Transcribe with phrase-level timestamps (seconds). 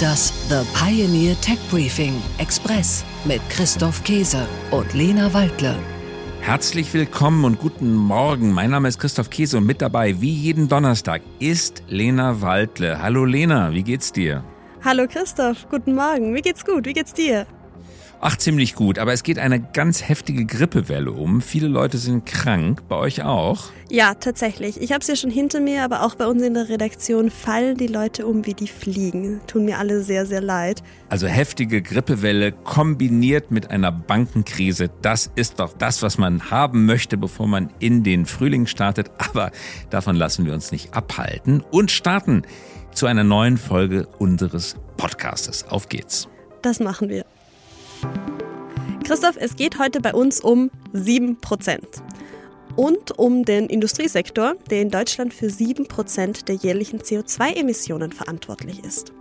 [0.00, 5.76] Das The Pioneer Tech Briefing Express mit Christoph Käse und Lena Waldle.
[6.40, 8.50] Herzlich willkommen und guten Morgen.
[8.50, 13.02] Mein Name ist Christoph Käse und mit dabei, wie jeden Donnerstag, ist Lena Waldle.
[13.02, 14.42] Hallo Lena, wie geht's dir?
[14.82, 16.32] Hallo Christoph, guten Morgen.
[16.32, 16.86] Mir geht's gut.
[16.86, 17.46] Wie geht's dir?
[18.22, 21.40] Ach, ziemlich gut, aber es geht eine ganz heftige Grippewelle um.
[21.40, 23.70] Viele Leute sind krank, bei euch auch?
[23.88, 24.78] Ja, tatsächlich.
[24.78, 27.78] Ich habe es ja schon hinter mir, aber auch bei uns in der Redaktion fallen
[27.78, 29.40] die Leute um wie die Fliegen.
[29.46, 30.82] Tun mir alle sehr, sehr leid.
[31.08, 37.16] Also heftige Grippewelle kombiniert mit einer Bankenkrise, das ist doch das, was man haben möchte,
[37.16, 39.10] bevor man in den Frühling startet.
[39.16, 39.50] Aber
[39.88, 42.42] davon lassen wir uns nicht abhalten und starten
[42.92, 45.64] zu einer neuen Folge unseres Podcastes.
[45.68, 46.28] Auf geht's.
[46.60, 47.24] Das machen wir.
[49.04, 51.80] Christoph, es geht heute bei uns um 7%
[52.76, 59.12] und um den Industriesektor, der in Deutschland für 7% der jährlichen CO2-Emissionen verantwortlich ist.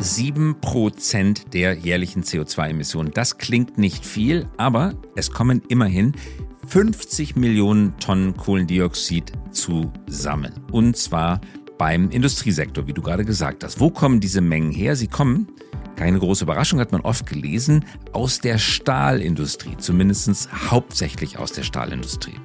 [0.00, 3.12] 7% der jährlichen CO2-Emissionen.
[3.12, 6.12] Das klingt nicht viel, aber es kommen immerhin
[6.68, 10.52] 50 Millionen Tonnen Kohlendioxid zusammen.
[10.72, 11.40] Und zwar
[11.78, 13.80] beim Industriesektor, wie du gerade gesagt hast.
[13.80, 14.96] Wo kommen diese Mengen her?
[14.96, 15.48] Sie kommen
[15.96, 22.36] keine große Überraschung hat man oft gelesen, aus der Stahlindustrie, zumindest hauptsächlich aus der Stahlindustrie.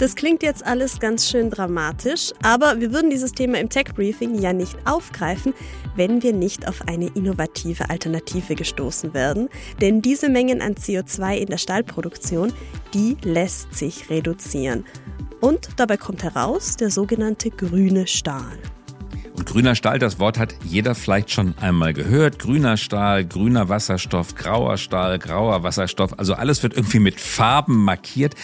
[0.00, 4.38] Das klingt jetzt alles ganz schön dramatisch, aber wir würden dieses Thema im Tech Briefing
[4.38, 5.52] ja nicht aufgreifen,
[5.94, 9.50] wenn wir nicht auf eine innovative Alternative gestoßen werden.
[9.82, 12.50] Denn diese Mengen an CO2 in der Stahlproduktion,
[12.94, 14.86] die lässt sich reduzieren.
[15.42, 18.58] Und dabei kommt heraus der sogenannte grüne Stahl.
[19.40, 22.38] Und grüner Stahl, das Wort hat jeder vielleicht schon einmal gehört.
[22.38, 26.18] Grüner Stahl, grüner Wasserstoff, grauer Stahl, grauer Wasserstoff.
[26.18, 28.34] Also alles wird irgendwie mit Farben markiert.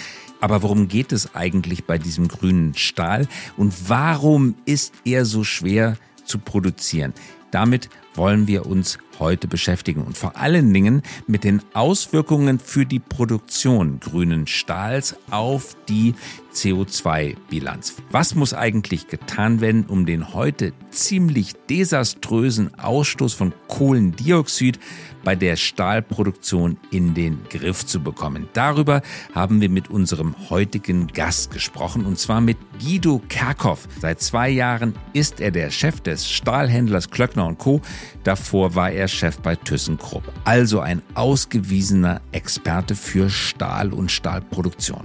[0.40, 3.28] Aber worum geht es eigentlich bei diesem grünen Stahl?
[3.58, 7.12] Und warum ist er so schwer zu produzieren?
[7.50, 12.98] Damit wollen wir uns heute beschäftigen und vor allen Dingen mit den Auswirkungen für die
[12.98, 16.14] Produktion grünen Stahls auf die
[16.52, 17.96] CO2-Bilanz.
[18.10, 24.78] Was muss eigentlich getan werden, um den heute ziemlich desaströsen Ausstoß von Kohlendioxid
[25.22, 28.48] bei der Stahlproduktion in den Griff zu bekommen?
[28.54, 29.02] Darüber
[29.34, 33.86] haben wir mit unserem heutigen Gast gesprochen und zwar mit Guido Kerkhoff.
[34.00, 37.82] Seit zwei Jahren ist er der Chef des Stahlhändlers Klöckner Co.
[38.24, 40.24] Davor war er Chef bei ThyssenKrupp.
[40.44, 45.04] Also ein ausgewiesener Experte für Stahl und Stahlproduktion.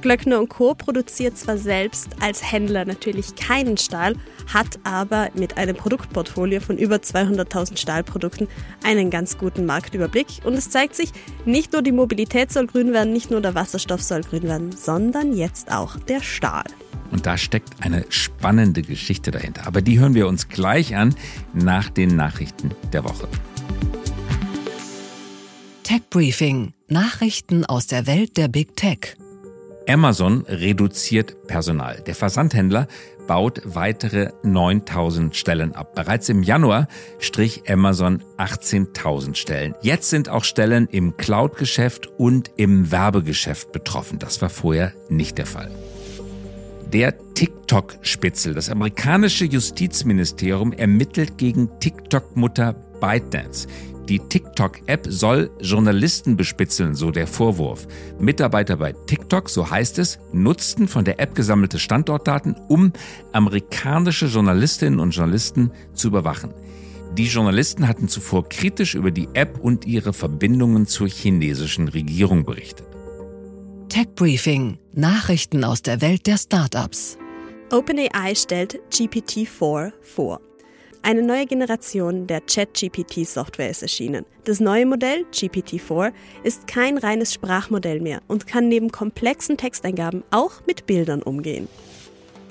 [0.00, 0.74] Glöckner Co.
[0.74, 4.14] produziert zwar selbst als Händler natürlich keinen Stahl,
[4.52, 8.48] hat aber mit einem Produktportfolio von über 200.000 Stahlprodukten
[8.82, 10.26] einen ganz guten Marktüberblick.
[10.44, 11.12] Und es zeigt sich,
[11.44, 15.34] nicht nur die Mobilität soll grün werden, nicht nur der Wasserstoff soll grün werden, sondern
[15.34, 16.64] jetzt auch der Stahl.
[17.20, 19.66] Und da steckt eine spannende Geschichte dahinter.
[19.66, 21.14] Aber die hören wir uns gleich an
[21.52, 23.28] nach den Nachrichten der Woche.
[25.82, 26.72] Tech Briefing.
[26.88, 29.18] Nachrichten aus der Welt der Big Tech.
[29.86, 32.02] Amazon reduziert Personal.
[32.06, 32.88] Der Versandhändler
[33.26, 35.94] baut weitere 9000 Stellen ab.
[35.94, 36.88] Bereits im Januar
[37.18, 39.74] strich Amazon 18.000 Stellen.
[39.82, 44.18] Jetzt sind auch Stellen im Cloud-Geschäft und im Werbegeschäft betroffen.
[44.18, 45.70] Das war vorher nicht der Fall.
[46.92, 53.68] Der TikTok-Spitzel, das amerikanische Justizministerium, ermittelt gegen TikTok-Mutter ByteDance.
[54.08, 57.86] Die TikTok-App soll Journalisten bespitzeln, so der Vorwurf.
[58.18, 62.92] Mitarbeiter bei TikTok, so heißt es, nutzten von der App gesammelte Standortdaten, um
[63.30, 66.52] amerikanische Journalistinnen und Journalisten zu überwachen.
[67.16, 72.89] Die Journalisten hatten zuvor kritisch über die App und ihre Verbindungen zur chinesischen Regierung berichtet.
[74.00, 74.78] Tech Briefing.
[74.94, 77.18] Nachrichten aus der Welt der Startups.
[77.70, 80.40] OpenAI stellt GPT-4 vor.
[81.02, 84.24] Eine neue Generation der ChatGPT-Software ist erschienen.
[84.44, 90.62] Das neue Modell, GPT-4, ist kein reines Sprachmodell mehr und kann neben komplexen Texteingaben auch
[90.66, 91.68] mit Bildern umgehen.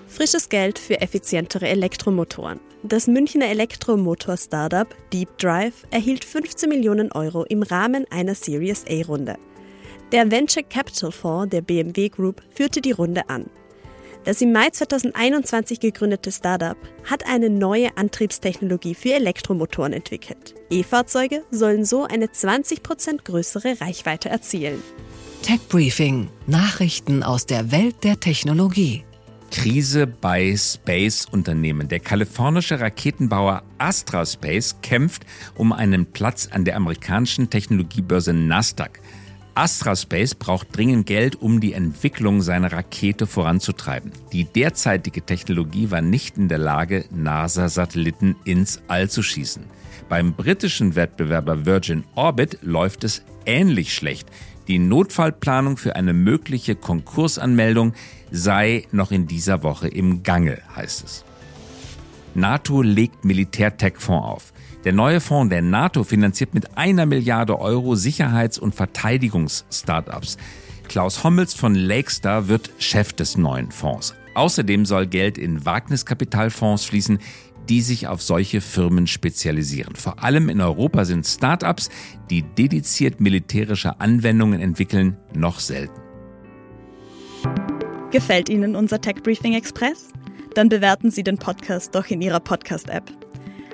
[0.07, 2.59] Frisches Geld für effizientere Elektromotoren.
[2.83, 9.37] Das Münchner Elektromotor-Startup Deep Drive erhielt 15 Millionen Euro im Rahmen einer Series A-Runde.
[10.11, 13.45] Der Venture Capital Fonds der BMW Group führte die Runde an.
[14.25, 20.55] Das im Mai 2021 gegründete Startup hat eine neue Antriebstechnologie für Elektromotoren entwickelt.
[20.71, 24.81] E-Fahrzeuge sollen so eine 20% größere Reichweite erzielen.
[25.43, 26.29] Tech Briefing.
[26.47, 29.03] Nachrichten aus der Welt der Technologie.
[29.51, 31.87] Krise bei Space-Unternehmen.
[31.87, 38.99] Der kalifornische Raketenbauer Astra Space kämpft um einen Platz an der amerikanischen Technologiebörse Nasdaq.
[39.59, 44.13] Astraspace braucht dringend Geld, um die Entwicklung seiner Rakete voranzutreiben.
[44.31, 49.63] Die derzeitige Technologie war nicht in der Lage, NASA-Satelliten ins All zu schießen.
[50.07, 54.29] Beim britischen Wettbewerber Virgin Orbit läuft es ähnlich schlecht.
[54.69, 57.95] Die Notfallplanung für eine mögliche Konkursanmeldung
[58.31, 61.25] sei noch in dieser Woche im Gange, heißt es.
[62.35, 64.53] NATO legt Militär-Tech-Fonds auf.
[64.85, 70.37] Der neue Fonds der NATO finanziert mit einer Milliarde Euro Sicherheits- und Verteidigungs-Startups.
[70.87, 74.15] Klaus Hommels von Lakestar wird Chef des neuen Fonds.
[74.35, 77.19] Außerdem soll Geld in Wagniskapitalfonds fließen,
[77.67, 79.95] die sich auf solche Firmen spezialisieren.
[79.95, 81.89] Vor allem in Europa sind Startups,
[82.29, 85.99] die dediziert militärische Anwendungen entwickeln, noch selten.
[88.11, 90.09] Gefällt Ihnen unser Tech Briefing Express?
[90.53, 93.03] Dann bewerten Sie den Podcast doch in Ihrer Podcast-App.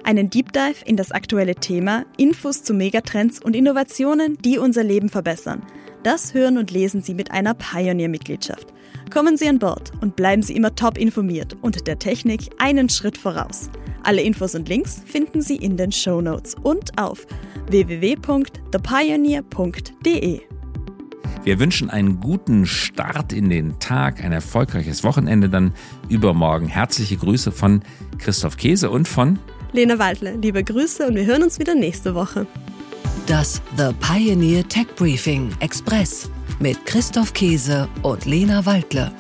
[0.04, 5.10] Einen Deep Dive in das aktuelle Thema, Infos zu Megatrends und Innovationen, die unser Leben
[5.10, 5.64] verbessern.
[6.04, 8.68] Das hören und lesen Sie mit einer Pioneer-Mitgliedschaft.
[9.12, 13.18] Kommen Sie an Bord und bleiben Sie immer top informiert und der Technik einen Schritt
[13.18, 13.72] voraus.
[14.04, 17.26] Alle Infos und Links finden Sie in den Show Notes und auf
[17.68, 20.55] www.thepioneer.de.
[21.44, 25.74] Wir wünschen einen guten Start in den Tag, ein erfolgreiches Wochenende dann
[26.10, 26.68] übermorgen.
[26.68, 27.82] Herzliche Grüße von
[28.18, 29.40] Christoph Käse und von
[29.72, 30.38] Lena Waldle.
[30.38, 32.48] Liebe Grüße und wir hören uns wieder nächste Woche.
[33.28, 36.30] Das The Pioneer Tech Briefing Express
[36.60, 39.12] mit Christoph Käse und Lena Waldle.